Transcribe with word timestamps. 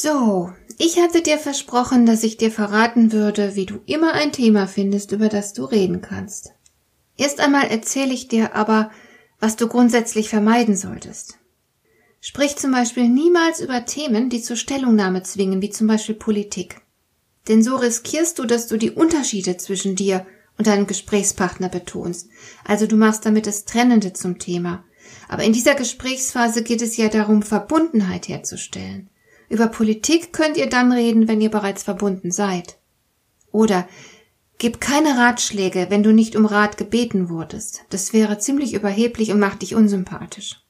So, 0.00 0.52
ich 0.78 1.00
hatte 1.00 1.22
dir 1.22 1.38
versprochen, 1.38 2.06
dass 2.06 2.22
ich 2.22 2.36
dir 2.36 2.52
verraten 2.52 3.10
würde, 3.10 3.56
wie 3.56 3.66
du 3.66 3.80
immer 3.84 4.12
ein 4.12 4.30
Thema 4.30 4.68
findest, 4.68 5.10
über 5.10 5.28
das 5.28 5.54
du 5.54 5.64
reden 5.64 6.02
kannst. 6.02 6.52
Erst 7.16 7.40
einmal 7.40 7.66
erzähle 7.66 8.14
ich 8.14 8.28
dir 8.28 8.54
aber, 8.54 8.92
was 9.40 9.56
du 9.56 9.66
grundsätzlich 9.66 10.28
vermeiden 10.28 10.76
solltest. 10.76 11.40
Sprich 12.20 12.54
zum 12.54 12.70
Beispiel 12.70 13.08
niemals 13.08 13.58
über 13.58 13.86
Themen, 13.86 14.30
die 14.30 14.40
zur 14.40 14.54
Stellungnahme 14.54 15.24
zwingen, 15.24 15.62
wie 15.62 15.70
zum 15.70 15.88
Beispiel 15.88 16.14
Politik. 16.14 16.80
Denn 17.48 17.64
so 17.64 17.74
riskierst 17.74 18.38
du, 18.38 18.44
dass 18.44 18.68
du 18.68 18.76
die 18.76 18.92
Unterschiede 18.92 19.56
zwischen 19.56 19.96
dir 19.96 20.24
und 20.56 20.68
deinem 20.68 20.86
Gesprächspartner 20.86 21.70
betonst. 21.70 22.28
Also 22.64 22.86
du 22.86 22.94
machst 22.94 23.26
damit 23.26 23.48
das 23.48 23.64
Trennende 23.64 24.12
zum 24.12 24.38
Thema. 24.38 24.84
Aber 25.28 25.42
in 25.42 25.52
dieser 25.52 25.74
Gesprächsphase 25.74 26.62
geht 26.62 26.82
es 26.82 26.96
ja 26.96 27.08
darum, 27.08 27.42
Verbundenheit 27.42 28.28
herzustellen. 28.28 29.10
Über 29.48 29.68
Politik 29.68 30.32
könnt 30.32 30.56
ihr 30.56 30.68
dann 30.68 30.92
reden, 30.92 31.28
wenn 31.28 31.40
ihr 31.40 31.50
bereits 31.50 31.82
verbunden 31.82 32.30
seid. 32.30 32.78
Oder 33.50 33.88
gib 34.58 34.80
keine 34.80 35.16
Ratschläge, 35.16 35.86
wenn 35.88 36.02
du 36.02 36.12
nicht 36.12 36.36
um 36.36 36.44
Rat 36.44 36.76
gebeten 36.76 37.28
wurdest. 37.28 37.82
Das 37.90 38.12
wäre 38.12 38.38
ziemlich 38.38 38.74
überheblich 38.74 39.32
und 39.32 39.40
macht 39.40 39.62
dich 39.62 39.74
unsympathisch. 39.74 40.60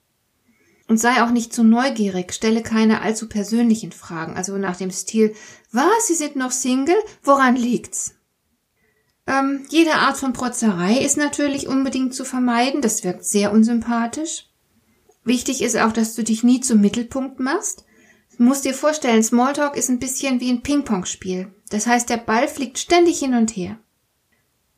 Und 0.87 0.99
sei 0.99 1.23
auch 1.23 1.31
nicht 1.31 1.53
zu 1.53 1.65
neugierig, 1.65 2.33
stelle 2.33 2.63
keine 2.63 3.03
allzu 3.03 3.29
persönlichen 3.29 3.93
Fragen, 3.93 4.37
also 4.37 4.57
nach 4.57 4.77
dem 4.77 4.91
Stil, 4.91 5.35
was, 5.71 6.07
Sie 6.07 6.15
sind 6.15 6.37
noch 6.37 6.51
Single? 6.51 6.97
Woran 7.23 7.57
liegt's? 7.57 8.15
Ähm, 9.27 9.67
jede 9.69 9.97
Art 9.97 10.17
von 10.17 10.33
Protzerei 10.33 10.97
ist 10.99 11.19
natürlich 11.19 11.69
unbedingt 11.69 12.15
zu 12.15 12.25
vermeiden, 12.25 12.81
das 12.81 13.05
wirkt 13.05 13.27
sehr 13.27 13.53
unsympathisch. 13.53 14.47
Wichtig 15.25 15.61
ist 15.61 15.77
auch, 15.77 15.93
dass 15.93 16.15
du 16.15 16.25
dich 16.25 16.43
nie 16.43 16.61
zum 16.61 16.81
Mittelpunkt 16.81 17.39
machst. 17.39 17.85
Musst 18.41 18.65
dir 18.65 18.75
vorstellen, 18.75 19.25
Smalltalk 19.25 19.77
ist 19.77 19.89
ein 19.89 19.99
bisschen 19.99 20.39
wie 20.39 20.51
ein 20.51 20.63
Ping-Pong-Spiel. 20.63 21.53
Das 21.71 21.89
heißt, 21.89 22.09
der 22.09 22.19
Ball 22.19 22.47
fliegt 22.47 22.79
ständig 22.79 23.19
hin 23.19 23.35
und 23.35 23.57
her. 23.57 23.79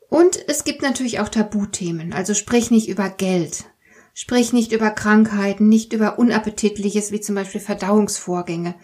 Und 0.09 0.43
es 0.49 0.65
gibt 0.65 0.81
natürlich 0.81 1.21
auch 1.21 1.29
Tabuthemen, 1.29 2.15
also 2.15 2.33
sprich 2.33 2.71
nicht 2.71 2.89
über 2.89 3.11
Geld. 3.11 3.67
Sprich 4.15 4.55
nicht 4.55 4.73
über 4.73 4.91
Krankheiten, 4.91 5.69
nicht 5.69 5.93
über 5.93 6.19
Unappetitliches 6.19 7.13
wie 7.13 7.21
zum 7.21 7.35
Beispiel 7.35 7.61
Verdauungsvorgänge, 7.61 8.75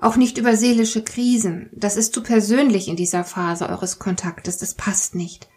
auch 0.00 0.16
nicht 0.16 0.36
über 0.36 0.54
seelische 0.54 1.02
Krisen. 1.02 1.70
Das 1.72 1.96
ist 1.96 2.12
zu 2.12 2.22
persönlich 2.22 2.88
in 2.88 2.96
dieser 2.96 3.24
Phase 3.24 3.68
eures 3.68 3.98
Kontaktes, 3.98 4.58
das 4.58 4.74
passt 4.74 5.14
nicht. 5.14 5.48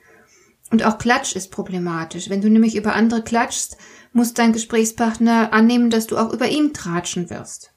Und 0.71 0.86
auch 0.86 0.97
Klatsch 0.97 1.36
ist 1.36 1.52
problematisch. 1.52 2.30
Wenn 2.30 2.41
du 2.41 2.49
nämlich 2.49 2.75
über 2.77 2.95
andere 2.95 3.23
klatschst, 3.23 3.75
muss 4.14 4.33
dein 4.33 4.53
Gesprächspartner 4.53 5.52
annehmen, 5.52 5.89
dass 5.89 6.08
du 6.08 6.17
auch 6.17 6.31
über 6.31 6.47
ihn 6.47 6.73
tratschen 6.73 7.30
wirst. 7.30 7.73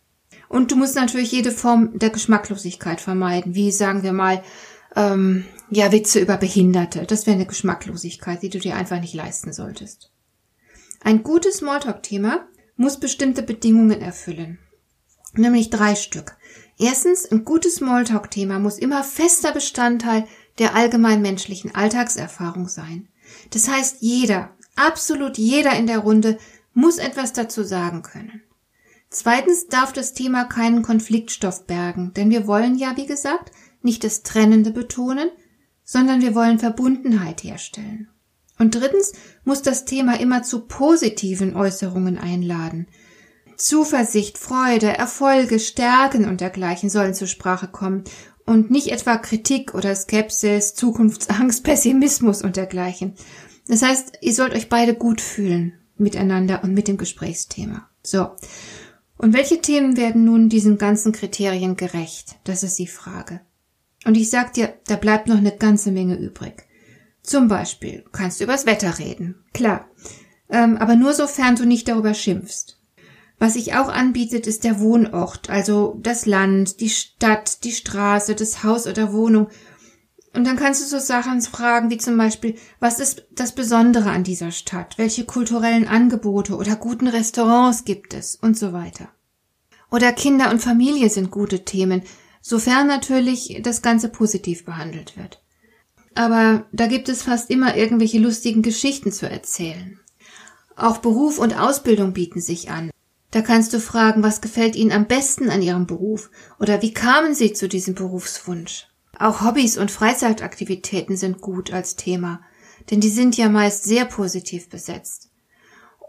Und 0.52 0.70
du 0.70 0.76
musst 0.76 0.96
natürlich 0.96 1.32
jede 1.32 1.50
Form 1.50 1.98
der 1.98 2.10
Geschmacklosigkeit 2.10 3.00
vermeiden, 3.00 3.54
wie 3.54 3.72
sagen 3.72 4.02
wir 4.02 4.12
mal, 4.12 4.42
ähm, 4.94 5.46
ja, 5.70 5.90
Witze 5.92 6.20
über 6.20 6.36
Behinderte. 6.36 7.06
Das 7.06 7.26
wäre 7.26 7.36
eine 7.36 7.46
Geschmacklosigkeit, 7.46 8.42
die 8.42 8.50
du 8.50 8.58
dir 8.58 8.76
einfach 8.76 9.00
nicht 9.00 9.14
leisten 9.14 9.54
solltest. 9.54 10.12
Ein 11.02 11.22
gutes 11.22 11.56
Smalltalk-Thema 11.56 12.46
muss 12.76 13.00
bestimmte 13.00 13.42
Bedingungen 13.42 14.02
erfüllen. 14.02 14.58
Nämlich 15.32 15.70
drei 15.70 15.94
Stück. 15.94 16.36
Erstens, 16.78 17.24
ein 17.32 17.46
gutes 17.46 17.76
Smalltalk-Thema 17.76 18.58
muss 18.58 18.76
immer 18.76 19.02
fester 19.04 19.52
Bestandteil 19.52 20.26
der 20.58 20.76
allgemein 20.76 21.22
menschlichen 21.22 21.74
Alltagserfahrung 21.74 22.68
sein. 22.68 23.08
Das 23.52 23.70
heißt, 23.70 23.96
jeder, 24.00 24.50
absolut 24.76 25.38
jeder 25.38 25.74
in 25.78 25.86
der 25.86 26.00
Runde 26.00 26.36
muss 26.74 26.98
etwas 26.98 27.32
dazu 27.32 27.64
sagen 27.64 28.02
können. 28.02 28.42
Zweitens 29.12 29.66
darf 29.66 29.92
das 29.92 30.14
Thema 30.14 30.44
keinen 30.44 30.80
Konfliktstoff 30.80 31.66
bergen, 31.66 32.14
denn 32.14 32.30
wir 32.30 32.46
wollen 32.46 32.78
ja, 32.78 32.96
wie 32.96 33.04
gesagt, 33.04 33.52
nicht 33.82 34.04
das 34.04 34.22
Trennende 34.22 34.70
betonen, 34.70 35.28
sondern 35.84 36.22
wir 36.22 36.34
wollen 36.34 36.58
Verbundenheit 36.58 37.44
herstellen. 37.44 38.08
Und 38.58 38.74
drittens 38.74 39.12
muss 39.44 39.60
das 39.60 39.84
Thema 39.84 40.18
immer 40.18 40.42
zu 40.42 40.60
positiven 40.60 41.54
Äußerungen 41.54 42.16
einladen. 42.16 42.86
Zuversicht, 43.56 44.38
Freude, 44.38 44.96
Erfolge, 44.96 45.58
Stärken 45.58 46.26
und 46.26 46.40
dergleichen 46.40 46.88
sollen 46.88 47.12
zur 47.12 47.28
Sprache 47.28 47.68
kommen 47.68 48.04
und 48.46 48.70
nicht 48.70 48.88
etwa 48.88 49.18
Kritik 49.18 49.74
oder 49.74 49.94
Skepsis, 49.94 50.74
Zukunftsangst, 50.74 51.62
Pessimismus 51.64 52.40
und 52.40 52.56
dergleichen. 52.56 53.14
Das 53.68 53.82
heißt, 53.82 54.20
ihr 54.22 54.32
sollt 54.32 54.54
euch 54.54 54.70
beide 54.70 54.94
gut 54.94 55.20
fühlen 55.20 55.74
miteinander 55.98 56.64
und 56.64 56.72
mit 56.72 56.88
dem 56.88 56.96
Gesprächsthema. 56.96 57.90
So. 58.02 58.30
Und 59.22 59.34
welche 59.34 59.62
Themen 59.62 59.96
werden 59.96 60.24
nun 60.24 60.48
diesen 60.48 60.78
ganzen 60.78 61.12
Kriterien 61.12 61.76
gerecht? 61.76 62.34
Das 62.42 62.64
ist 62.64 62.76
die 62.80 62.88
Frage. 62.88 63.40
Und 64.04 64.16
ich 64.16 64.30
sag 64.30 64.52
dir, 64.52 64.74
da 64.88 64.96
bleibt 64.96 65.28
noch 65.28 65.36
eine 65.36 65.56
ganze 65.56 65.92
Menge 65.92 66.16
übrig. 66.16 66.64
Zum 67.22 67.46
Beispiel 67.46 68.04
kannst 68.10 68.40
du 68.40 68.44
übers 68.44 68.66
Wetter 68.66 68.98
reden. 68.98 69.36
Klar. 69.54 69.88
Ähm, 70.50 70.76
aber 70.76 70.96
nur 70.96 71.12
sofern 71.12 71.54
du 71.54 71.64
nicht 71.64 71.86
darüber 71.86 72.14
schimpfst. 72.14 72.80
Was 73.38 73.54
sich 73.54 73.74
auch 73.74 73.88
anbietet, 73.88 74.48
ist 74.48 74.64
der 74.64 74.80
Wohnort, 74.80 75.50
also 75.50 76.00
das 76.02 76.26
Land, 76.26 76.80
die 76.80 76.90
Stadt, 76.90 77.62
die 77.62 77.72
Straße, 77.72 78.34
das 78.34 78.64
Haus 78.64 78.88
oder 78.88 79.12
Wohnung. 79.12 79.48
Und 80.34 80.46
dann 80.46 80.56
kannst 80.56 80.82
du 80.82 80.86
so 80.86 80.98
Sachen 80.98 81.42
fragen 81.42 81.90
wie 81.90 81.98
zum 81.98 82.16
Beispiel, 82.16 82.56
was 82.80 83.00
ist 83.00 83.26
das 83.32 83.52
Besondere 83.54 84.10
an 84.10 84.24
dieser 84.24 84.50
Stadt? 84.50 84.96
Welche 84.96 85.24
kulturellen 85.24 85.86
Angebote 85.86 86.56
oder 86.56 86.76
guten 86.76 87.06
Restaurants 87.06 87.84
gibt 87.84 88.14
es? 88.14 88.36
Und 88.36 88.56
so 88.56 88.72
weiter. 88.72 89.08
Oder 89.90 90.12
Kinder 90.12 90.50
und 90.50 90.62
Familie 90.62 91.10
sind 91.10 91.30
gute 91.30 91.66
Themen, 91.66 92.02
sofern 92.40 92.86
natürlich 92.86 93.60
das 93.62 93.82
Ganze 93.82 94.08
positiv 94.08 94.64
behandelt 94.64 95.18
wird. 95.18 95.42
Aber 96.14 96.66
da 96.72 96.86
gibt 96.86 97.10
es 97.10 97.22
fast 97.22 97.50
immer 97.50 97.76
irgendwelche 97.76 98.18
lustigen 98.18 98.62
Geschichten 98.62 99.12
zu 99.12 99.28
erzählen. 99.28 100.00
Auch 100.76 100.98
Beruf 100.98 101.38
und 101.38 101.58
Ausbildung 101.58 102.14
bieten 102.14 102.40
sich 102.40 102.70
an. 102.70 102.90
Da 103.30 103.42
kannst 103.42 103.72
du 103.72 103.80
fragen, 103.80 104.22
was 104.22 104.40
gefällt 104.40 104.76
Ihnen 104.76 104.92
am 104.92 105.06
besten 105.06 105.50
an 105.50 105.62
Ihrem 105.62 105.86
Beruf 105.86 106.30
oder 106.58 106.82
wie 106.82 106.92
kamen 106.92 107.34
Sie 107.34 107.52
zu 107.52 107.68
diesem 107.68 107.94
Berufswunsch? 107.94 108.88
Auch 109.22 109.40
Hobbys 109.40 109.78
und 109.78 109.92
Freizeitaktivitäten 109.92 111.16
sind 111.16 111.40
gut 111.40 111.72
als 111.72 111.94
Thema, 111.94 112.40
denn 112.90 112.98
die 112.98 113.08
sind 113.08 113.36
ja 113.36 113.48
meist 113.48 113.84
sehr 113.84 114.04
positiv 114.04 114.68
besetzt. 114.68 115.30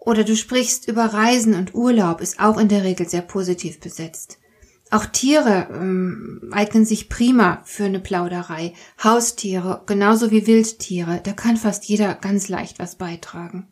Oder 0.01 0.23
du 0.23 0.35
sprichst 0.35 0.87
über 0.87 1.05
Reisen 1.05 1.53
und 1.53 1.75
Urlaub, 1.75 2.21
ist 2.21 2.39
auch 2.39 2.57
in 2.57 2.69
der 2.69 2.83
Regel 2.83 3.07
sehr 3.07 3.21
positiv 3.21 3.79
besetzt. 3.79 4.39
Auch 4.89 5.05
Tiere 5.05 5.67
ähm, 5.71 6.49
eignen 6.53 6.85
sich 6.85 7.07
prima 7.07 7.61
für 7.65 7.83
eine 7.83 7.99
Plauderei. 7.99 8.73
Haustiere, 9.03 9.83
genauso 9.85 10.31
wie 10.31 10.47
Wildtiere, 10.47 11.21
da 11.23 11.33
kann 11.33 11.57
fast 11.57 11.85
jeder 11.85 12.15
ganz 12.15 12.49
leicht 12.49 12.79
was 12.79 12.95
beitragen. 12.95 13.67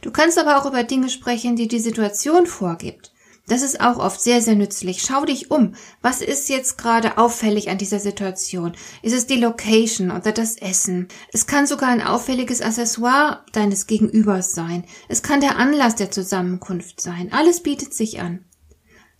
Du 0.00 0.10
kannst 0.10 0.36
aber 0.36 0.60
auch 0.60 0.66
über 0.66 0.82
Dinge 0.82 1.10
sprechen, 1.10 1.54
die 1.54 1.68
die 1.68 1.78
Situation 1.78 2.44
vorgibt. 2.46 3.12
Das 3.50 3.62
ist 3.62 3.80
auch 3.80 3.98
oft 3.98 4.20
sehr, 4.20 4.40
sehr 4.40 4.54
nützlich. 4.54 5.02
Schau 5.02 5.24
dich 5.24 5.50
um. 5.50 5.74
Was 6.02 6.22
ist 6.22 6.48
jetzt 6.48 6.78
gerade 6.78 7.18
auffällig 7.18 7.68
an 7.68 7.78
dieser 7.78 7.98
Situation? 7.98 8.74
Ist 9.02 9.12
es 9.12 9.26
die 9.26 9.40
Location 9.40 10.12
oder 10.12 10.30
das 10.30 10.56
Essen? 10.56 11.08
Es 11.32 11.48
kann 11.48 11.66
sogar 11.66 11.88
ein 11.88 12.00
auffälliges 12.00 12.62
Accessoire 12.62 13.44
deines 13.52 13.88
Gegenübers 13.88 14.54
sein. 14.54 14.84
Es 15.08 15.24
kann 15.24 15.40
der 15.40 15.56
Anlass 15.56 15.96
der 15.96 16.12
Zusammenkunft 16.12 17.00
sein. 17.00 17.32
Alles 17.32 17.60
bietet 17.60 17.92
sich 17.92 18.20
an. 18.20 18.44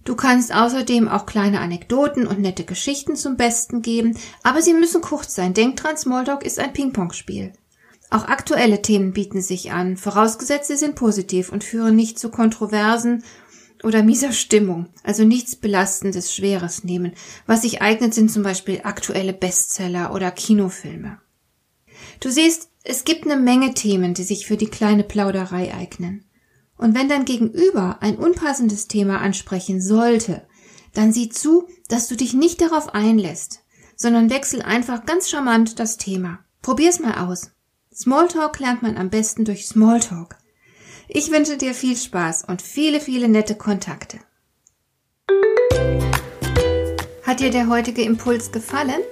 Du 0.04 0.14
kannst 0.14 0.54
außerdem 0.54 1.08
auch 1.08 1.26
kleine 1.26 1.60
Anekdoten 1.60 2.28
und 2.28 2.38
nette 2.38 2.62
Geschichten 2.62 3.16
zum 3.16 3.36
Besten 3.36 3.82
geben, 3.82 4.16
aber 4.44 4.62
sie 4.62 4.74
müssen 4.74 5.00
kurz 5.00 5.34
sein. 5.34 5.54
Denk 5.54 5.74
dran, 5.74 5.96
Smalltalk 5.96 6.44
ist 6.44 6.60
ein 6.60 6.72
Ping-Pong-Spiel. 6.72 7.52
Auch 8.10 8.28
aktuelle 8.28 8.80
Themen 8.80 9.12
bieten 9.12 9.42
sich 9.42 9.72
an, 9.72 9.96
vorausgesetzt 9.96 10.68
sie 10.68 10.76
sind 10.76 10.94
positiv 10.94 11.50
und 11.50 11.64
führen 11.64 11.96
nicht 11.96 12.18
zu 12.18 12.28
Kontroversen 12.28 13.24
oder 13.82 14.02
mieser 14.02 14.32
Stimmung, 14.32 14.88
also 15.02 15.24
nichts 15.24 15.56
Belastendes, 15.56 16.34
Schweres 16.34 16.84
nehmen. 16.84 17.12
Was 17.46 17.62
sich 17.62 17.82
eignet, 17.82 18.14
sind 18.14 18.30
zum 18.30 18.42
Beispiel 18.42 18.80
aktuelle 18.84 19.32
Bestseller 19.32 20.14
oder 20.14 20.30
Kinofilme. 20.30 21.18
Du 22.20 22.30
siehst, 22.30 22.70
es 22.82 23.04
gibt 23.04 23.24
eine 23.24 23.36
Menge 23.36 23.74
Themen, 23.74 24.14
die 24.14 24.22
sich 24.22 24.46
für 24.46 24.56
die 24.56 24.68
kleine 24.68 25.04
Plauderei 25.04 25.74
eignen. 25.74 26.24
Und 26.76 26.94
wenn 26.94 27.08
dein 27.08 27.26
Gegenüber 27.26 27.98
ein 28.00 28.16
unpassendes 28.16 28.88
Thema 28.88 29.20
ansprechen 29.20 29.80
sollte, 29.82 30.46
dann 30.94 31.12
sieh 31.12 31.28
zu, 31.28 31.68
dass 31.88 32.08
du 32.08 32.16
dich 32.16 32.32
nicht 32.32 32.60
darauf 32.60 32.94
einlässt, 32.94 33.60
sondern 33.96 34.30
wechsel 34.30 34.62
einfach 34.62 35.04
ganz 35.04 35.28
charmant 35.28 35.78
das 35.78 35.98
Thema. 35.98 36.40
Probier's 36.62 37.00
mal 37.00 37.26
aus. 37.26 37.50
Smalltalk 37.94 38.58
lernt 38.60 38.82
man 38.82 38.96
am 38.96 39.10
besten 39.10 39.44
durch 39.44 39.66
Smalltalk. 39.66 40.39
Ich 41.12 41.32
wünsche 41.32 41.56
dir 41.56 41.74
viel 41.74 41.96
Spaß 41.96 42.44
und 42.46 42.62
viele, 42.62 43.00
viele 43.00 43.28
nette 43.28 43.56
Kontakte. 43.56 44.18
Hat 47.24 47.40
dir 47.40 47.50
der 47.50 47.68
heutige 47.68 48.02
Impuls 48.02 48.52
gefallen? 48.52 49.02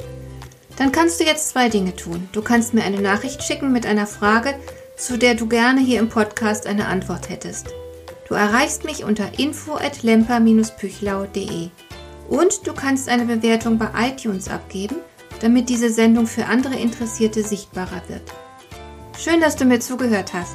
Dann 0.76 0.92
kannst 0.92 1.18
du 1.18 1.24
jetzt 1.24 1.48
zwei 1.48 1.68
Dinge 1.68 1.96
tun. 1.96 2.28
Du 2.30 2.40
kannst 2.40 2.72
mir 2.72 2.84
eine 2.84 3.00
Nachricht 3.00 3.42
schicken 3.42 3.72
mit 3.72 3.84
einer 3.84 4.06
Frage, 4.06 4.54
zu 4.96 5.18
der 5.18 5.34
du 5.34 5.48
gerne 5.48 5.80
hier 5.80 5.98
im 5.98 6.08
Podcast 6.08 6.68
eine 6.68 6.86
Antwort 6.86 7.30
hättest. 7.30 7.74
Du 8.28 8.34
erreichst 8.34 8.84
mich 8.84 9.02
unter 9.02 9.36
info 9.36 9.74
at 9.74 10.04
lemper-püchlau.de. 10.04 11.70
Und 12.28 12.64
du 12.64 12.74
kannst 12.74 13.08
eine 13.08 13.24
Bewertung 13.24 13.76
bei 13.76 13.88
iTunes 14.08 14.48
abgeben, 14.48 14.96
damit 15.40 15.68
diese 15.68 15.90
Sendung 15.90 16.28
für 16.28 16.46
andere 16.46 16.76
Interessierte 16.76 17.42
sichtbarer 17.42 18.02
wird. 18.06 18.22
Schön, 19.18 19.40
dass 19.40 19.56
du 19.56 19.64
mir 19.64 19.80
zugehört 19.80 20.32
hast. 20.32 20.54